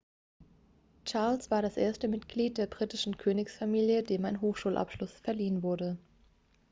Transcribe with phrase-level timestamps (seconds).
[1.05, 5.99] charles war das erste mitglied der britischen königsfamilie dem ein hochschulabschluss verliehen wurde